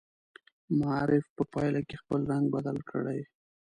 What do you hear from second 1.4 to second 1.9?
پایله